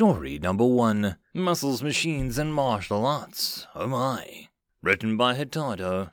[0.00, 3.66] Story number one Muscles, Machines, and Martial Arts.
[3.74, 4.48] Oh my.
[4.80, 6.12] Written by Hurtado.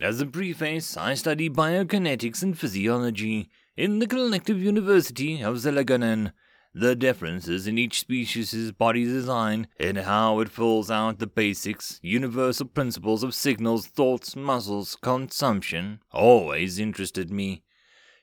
[0.00, 6.32] As a preface, I study biokinetics and physiology in the Collective University of Zelagonen.
[6.72, 12.64] The differences in each species' body design and how it fills out the basics, universal
[12.64, 17.62] principles of signals, thoughts, muscles, consumption always interested me.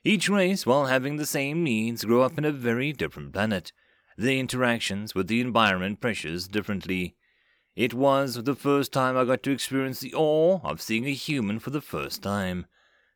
[0.02, 3.70] Each race, while having the same needs, grew up in a very different planet
[4.20, 7.16] the interactions with the environment pressures differently.
[7.74, 11.58] It was the first time I got to experience the awe of seeing a human
[11.58, 12.66] for the first time.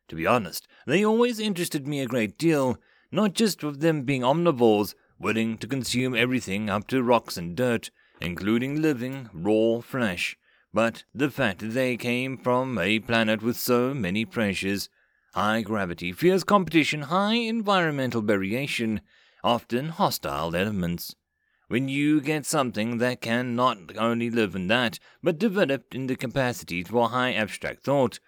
[0.07, 2.79] To be honest, they always interested me a great deal,
[3.11, 7.91] not just with them being omnivores, willing to consume everything up to rocks and dirt,
[8.19, 10.35] including living, raw flesh,
[10.73, 14.89] but the fact that they came from a planet with so many pressures
[15.35, 19.01] high gravity, fierce competition, high environmental variation,
[19.45, 21.15] often hostile elements.
[21.67, 26.15] When you get something that can not only live in that, but develop in the
[26.15, 28.19] capacity for high abstract thought,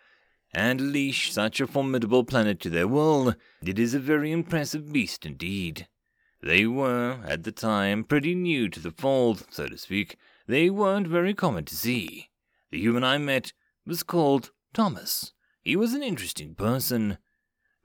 [0.54, 5.26] and leash such a formidable planet to their world, it is a very impressive beast
[5.26, 5.88] indeed.
[6.42, 10.18] They were, at the time, pretty new to the fold, so to speak.
[10.48, 12.30] They weren't very common to see.
[12.72, 13.54] The human I met
[13.86, 15.34] was called Thomas.
[15.64, 17.18] He was an interesting person.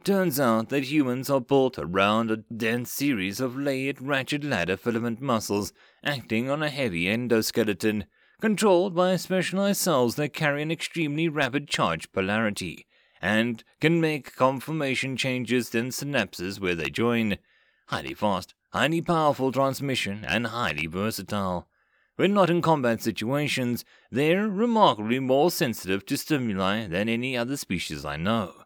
[0.05, 5.21] Turns out that humans are built around a dense series of layered ratchet ladder filament
[5.21, 5.73] muscles
[6.03, 8.07] acting on a heavy endoskeleton,
[8.41, 12.85] controlled by specialized cells that carry an extremely rapid charge polarity,
[13.21, 17.39] and can make conformation changes in synapses where they join.
[17.87, 21.69] Highly fast, highly powerful transmission, and highly versatile.
[22.17, 28.05] When not in combat situations, they're remarkably more sensitive to stimuli than any other species
[28.05, 28.62] I know.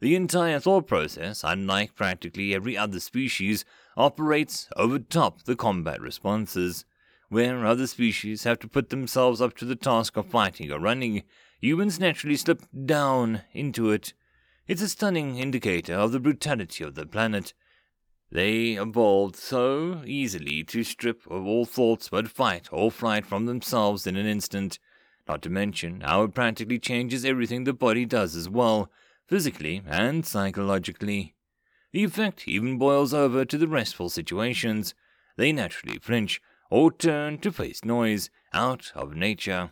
[0.00, 3.64] The entire thought process, unlike practically every other species,
[3.96, 6.84] operates over top the combat responses.
[7.28, 11.22] Where other species have to put themselves up to the task of fighting or running,
[11.60, 14.12] humans naturally slip down into it.
[14.68, 17.54] It's a stunning indicator of the brutality of the planet.
[18.30, 24.06] They evolved so easily to strip of all thoughts but fight or flight from themselves
[24.06, 24.78] in an instant.
[25.26, 28.90] Not to mention how it practically changes everything the body does as well
[29.26, 31.34] physically and psychologically.
[31.92, 34.94] The effect even boils over to the restful situations.
[35.36, 39.70] They naturally flinch or turn to face noise out of nature.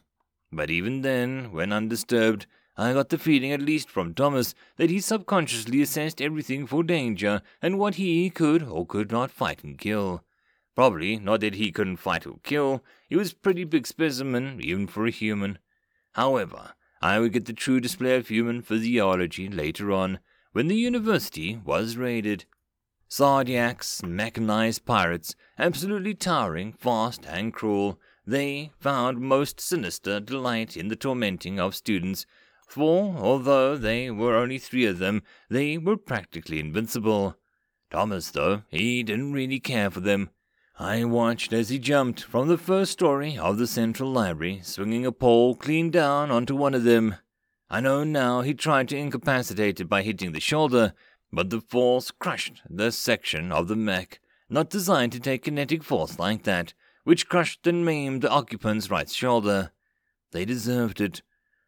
[0.53, 5.01] But even then, when undisturbed, I got the feeling, at least from Thomas, that he
[5.01, 10.25] subconsciously assessed everything for danger and what he could or could not fight and kill.
[10.75, 14.89] Probably not that he couldn't fight or kill, he was a pretty big specimen even
[14.89, 15.59] for a human.
[16.13, 20.21] However, I would get the true display of human physiology later on,
[20.53, 22.47] when the university was raided.
[23.11, 30.97] Sardiacs, mechanized pirates, absolutely towering, fast, and cruel, they found most sinister delight in the
[30.97, 32.25] tormenting of students,
[32.67, 37.37] for although they were only three of them, they were practically invincible.
[37.91, 40.31] Thomas, though, he didn't really care for them.
[40.79, 45.13] I watched as he jumped from the first story of the central library, swinging a
[45.13, 47.17] pole clean down onto one of them.
[47.71, 50.93] I know now he tried to incapacitate it by hitting the shoulder,
[51.33, 56.19] but the force crushed the section of the mech not designed to take kinetic force
[56.19, 56.75] like that,
[57.05, 59.73] which crushed and maimed the occupant's right shoulder.
[60.33, 61.23] They deserved it.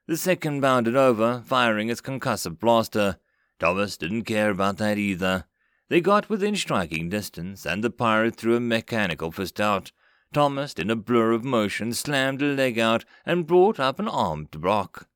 [0.06, 3.18] The second bounded over, firing its concussive blaster.
[3.58, 5.46] Thomas didn't care about that either.
[5.88, 9.92] They got within striking distance, and the pirate threw a mechanical fist out.
[10.32, 14.50] Thomas, in a blur of motion, slammed a leg out and brought up an armed
[14.50, 15.08] block.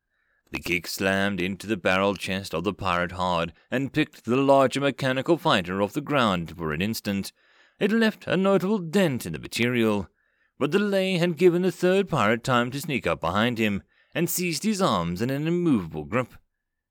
[0.52, 4.80] The kick slammed into the barrel chest of the pirate hard and picked the larger
[4.80, 7.32] mechanical fighter off the ground for an instant.
[7.78, 10.08] It left a notable dent in the material.
[10.58, 13.82] But the lay had given the third pirate time to sneak up behind him
[14.14, 16.34] and seized his arms in an immovable grip.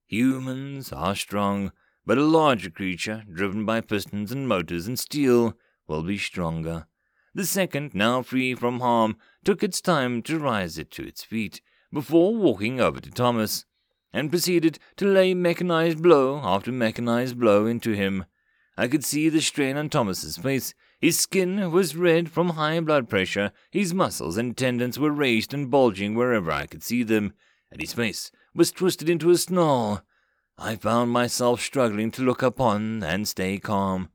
[0.07, 1.72] Humans are strong,
[2.06, 6.88] but a larger creature, driven by pistons and motors and steel, will be stronger.
[7.36, 11.62] The second, now free from harm, took its time to rise it to its feet,
[11.92, 13.66] before walking over to Thomas,
[14.12, 18.25] and proceeded to lay mechanized blow after mechanized blow into him.
[18.78, 20.74] I could see the strain on Thomas's face.
[21.00, 25.69] His skin was red from high blood pressure, his muscles and tendons were raised and
[25.69, 27.34] bulging wherever I could see them,
[27.72, 30.04] and his face was twisted into a snarl.
[30.61, 34.09] I found myself struggling to look upon and stay calm.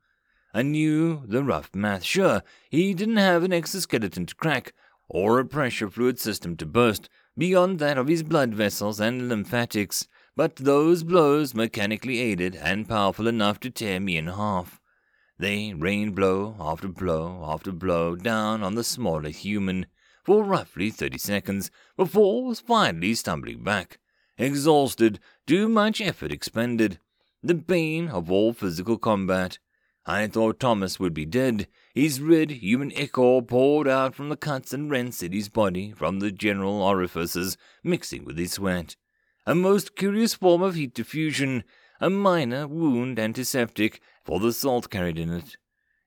[0.52, 2.04] I knew the rough math.
[2.04, 4.74] Sure, he didn't have an exoskeleton to crack,
[5.08, 10.06] or a pressure fluid system to burst, beyond that of his blood vessels and lymphatics,
[10.36, 14.82] but those blows mechanically aided and powerful enough to tear me in half.
[15.38, 19.86] They rained blow after blow after blow down on the smaller human
[20.22, 23.98] for roughly thirty seconds before finally stumbling back,
[24.38, 26.98] exhausted, too much effort expended.
[27.42, 29.58] The bane of all physical combat.
[30.06, 34.72] I thought Thomas would be dead, his red human ichor poured out from the cuts
[34.72, 38.96] and rents in his body from the general orifices, mixing with his sweat.
[39.46, 41.64] A most curious form of heat diffusion,
[42.00, 45.56] a minor wound antiseptic for the salt carried in it.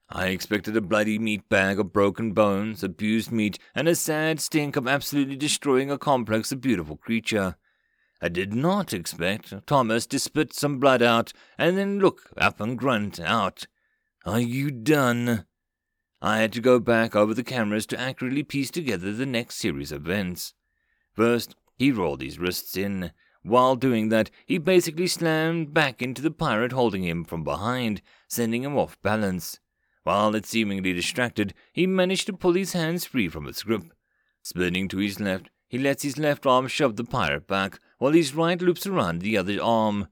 [0.10, 4.76] I expected a bloody meat bag of broken bones, abused meat, and a sad stink
[4.76, 7.56] of absolutely destroying a complex of beautiful creature.
[8.22, 12.78] I did not expect Thomas to spit some blood out and then look up and
[12.78, 13.68] grunt out,
[14.26, 15.46] Are you done?
[16.22, 19.92] I had to go back over the cameras to accurately piece together the next series
[19.92, 20.54] of events.
[21.14, 23.12] First, he rolled his wrists in.
[23.44, 28.64] While doing that, he basically slammed back into the pirate holding him from behind, sending
[28.64, 29.60] him off balance.
[30.04, 33.84] While it seemingly distracted, he managed to pull his hands free from its grip.
[34.42, 38.34] Spinning to his left, he lets his left arm shove the pirate back, while his
[38.34, 40.08] right loops around the other arm.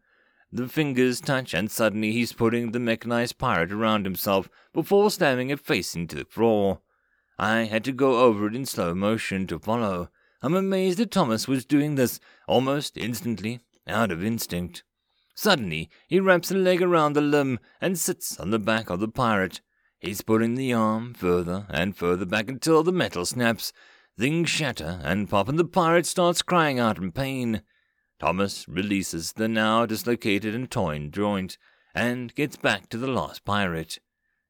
[0.51, 5.59] The fingers touch, and suddenly he's putting the mechanized pirate around himself before slamming it
[5.59, 6.81] face into the floor.
[7.37, 10.09] I had to go over it in slow motion to follow.
[10.41, 14.83] I'm amazed that Thomas was doing this almost instantly, out of instinct.
[15.35, 19.07] Suddenly, he wraps a leg around the limb and sits on the back of the
[19.07, 19.59] pirate.
[19.99, 23.73] He's putting the arm further and further back until the metal snaps,
[24.17, 27.61] things shatter and pop, and the pirate starts crying out in pain.
[28.19, 31.57] Thomas releases the now dislocated and torn joint
[31.93, 33.99] and gets back to the lost pirate.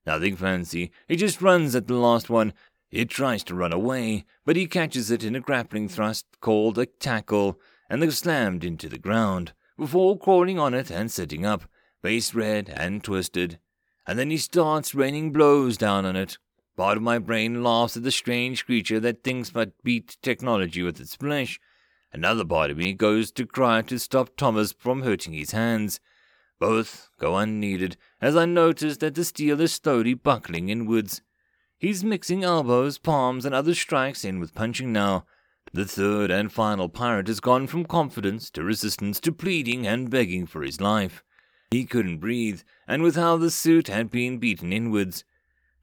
[0.06, 2.54] Nothing fancy, he just runs at the last one.
[2.92, 6.86] It tries to run away, but he catches it in a grappling thrust called a
[6.86, 7.60] tackle
[7.90, 11.64] and is slammed into the ground before crawling on it and sitting up,
[12.02, 13.60] face red and twisted.
[14.08, 16.38] And then he starts raining blows down on it.
[16.76, 21.00] Part of my brain laughs at the strange creature that thinks but beat technology with
[21.00, 21.60] its flesh.
[22.12, 26.00] Another part of me goes to cry to stop Thomas from hurting his hands.
[26.60, 31.22] Both go unneeded, as I notice that the steel is slowly buckling inwards.
[31.78, 35.26] He's mixing elbows, palms, and other strikes in with punching now.
[35.74, 40.46] The third and final pirate has gone from confidence to resistance to pleading and begging
[40.46, 41.24] for his life.
[41.72, 45.24] He couldn't breathe, and with how the suit had been beaten inwards.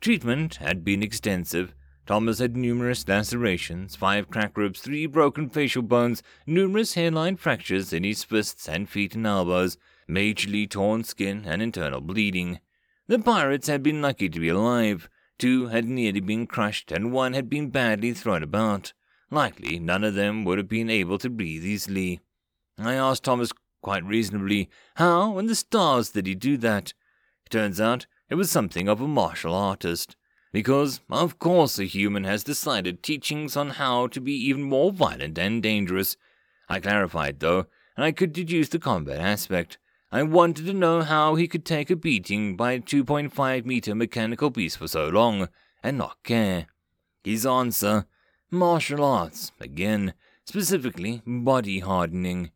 [0.03, 1.77] Treatment had been extensive,
[2.07, 8.03] Thomas had numerous lacerations, five cracked ribs, three broken facial bones, numerous hairline fractures in
[8.03, 9.79] his fists and feet and elbows,
[10.11, 12.59] majorly torn skin, and internal bleeding.
[13.07, 15.09] The pirates had been lucky to be alive.
[15.39, 18.95] Two had nearly been crushed, and one had been badly thrown about.
[19.31, 22.19] Likely none of them would have been able to breathe easily.
[22.77, 23.53] I asked Thomas
[23.83, 26.93] quite reasonably how in the stars did he do that.
[27.47, 30.17] It turns out it was something of a martial artist
[30.55, 35.37] because, of course, a human has decided teachings on how to be even more violent
[35.37, 36.17] and dangerous.
[36.67, 39.77] I clarified, though, and I could deduce the combat aspect.
[40.11, 44.49] I wanted to know how he could take a beating by a 2.5 meter mechanical
[44.49, 45.51] beast for so long
[45.83, 46.69] and not care.
[47.23, 48.07] His answer
[48.51, 50.15] martial arts, again,
[50.47, 52.51] specifically body hardening.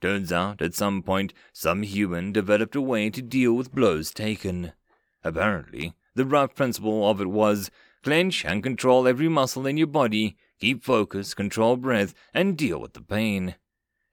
[0.00, 4.72] Turns out, at some point, some human developed a way to deal with blows taken.
[5.26, 7.68] Apparently, the rough principle of it was
[8.04, 12.92] clench and control every muscle in your body, keep focus, control breath, and deal with
[12.92, 13.56] the pain.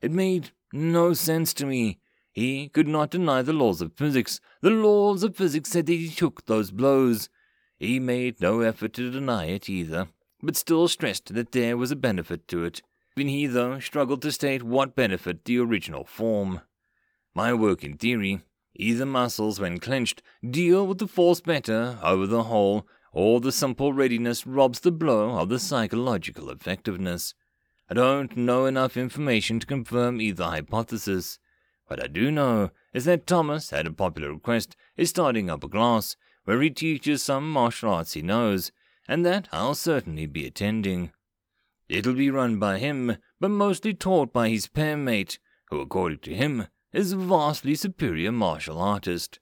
[0.02, 2.00] It made no sense to me.
[2.32, 4.40] He could not deny the laws of physics.
[4.62, 7.30] The laws of physics said that he took those blows.
[7.78, 10.08] He made no effort to deny it either,
[10.42, 12.82] but still stressed that there was a benefit to it.
[13.16, 16.62] Even he, though, struggled to state what benefit the original form.
[17.36, 18.42] My work in theory
[18.76, 23.94] Either muscles, when clenched, deal with the force better over the whole, or the simple
[23.94, 27.36] readiness robs the blow of the psychological effectiveness.
[27.90, 31.38] I don't know enough information to confirm either hypothesis.
[31.88, 35.70] What I do know is that Thomas, at a popular request, is starting up a
[35.70, 36.16] class
[36.46, 38.72] where he teaches some martial arts he knows,
[39.08, 41.12] and that I'll certainly be attending.
[41.88, 45.38] It'll be run by him, but mostly taught by his pair mate,
[45.70, 49.40] who, according to him, is a vastly superior martial artist.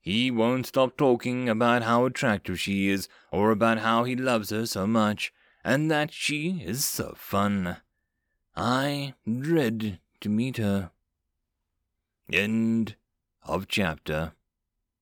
[0.00, 4.66] He won't stop talking about how attractive she is, or about how he loves her
[4.66, 5.32] so much,
[5.64, 7.76] and that she is so fun.
[8.56, 10.90] I dread to meet her.
[12.32, 12.96] End
[13.44, 14.32] of chapter.